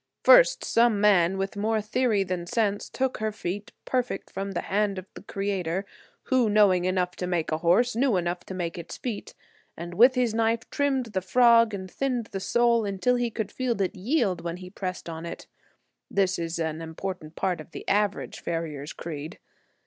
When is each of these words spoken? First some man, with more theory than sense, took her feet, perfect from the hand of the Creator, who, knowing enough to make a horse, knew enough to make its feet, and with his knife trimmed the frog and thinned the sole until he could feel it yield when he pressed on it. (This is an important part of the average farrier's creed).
First 0.23 0.65
some 0.65 0.99
man, 0.99 1.37
with 1.37 1.55
more 1.55 1.79
theory 1.79 2.23
than 2.23 2.47
sense, 2.47 2.89
took 2.89 3.19
her 3.19 3.31
feet, 3.31 3.71
perfect 3.85 4.31
from 4.31 4.53
the 4.53 4.61
hand 4.63 4.97
of 4.97 5.05
the 5.13 5.21
Creator, 5.21 5.85
who, 6.23 6.49
knowing 6.49 6.85
enough 6.85 7.15
to 7.17 7.27
make 7.27 7.51
a 7.51 7.59
horse, 7.59 7.95
knew 7.95 8.17
enough 8.17 8.39
to 8.45 8.55
make 8.55 8.79
its 8.79 8.97
feet, 8.97 9.35
and 9.77 9.93
with 9.93 10.15
his 10.15 10.33
knife 10.33 10.67
trimmed 10.71 11.13
the 11.13 11.21
frog 11.21 11.75
and 11.75 11.91
thinned 11.91 12.29
the 12.31 12.39
sole 12.39 12.83
until 12.83 13.13
he 13.17 13.29
could 13.29 13.51
feel 13.51 13.79
it 13.79 13.93
yield 13.95 14.41
when 14.41 14.57
he 14.57 14.71
pressed 14.71 15.07
on 15.07 15.23
it. 15.23 15.45
(This 16.09 16.39
is 16.39 16.57
an 16.57 16.81
important 16.81 17.35
part 17.35 17.61
of 17.61 17.69
the 17.69 17.87
average 17.87 18.39
farrier's 18.41 18.93
creed). 18.93 19.37